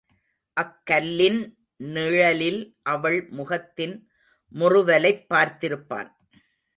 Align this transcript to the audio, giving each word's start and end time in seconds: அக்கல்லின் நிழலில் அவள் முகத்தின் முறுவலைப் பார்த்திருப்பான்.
அக்கல்லின் 0.61 1.53
நிழலில் 1.75 2.75
அவள் 2.81 3.27
முகத்தின் 3.29 4.09
முறுவலைப் 4.51 5.25
பார்த்திருப்பான். 5.29 6.09